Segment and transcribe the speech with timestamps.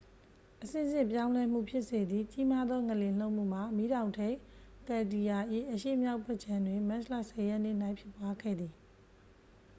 [0.63, 4.37] အဆင့်ဆင့် ပြောင်းလဲမှု ဖြစ်စေသည့် ကြီးမားသော ငလျင် လှုပ်မှုမှာ မီးတောင်ထိပ်
[4.87, 5.37] ကယ်လ်ဒီယာ၏
[5.73, 8.73] အရှေ့မြောက်ဘက်ခြမ်းတွင် မတ်လ 10 ရက်နေ့၌ ဖြစ်ပွားခဲ့သည်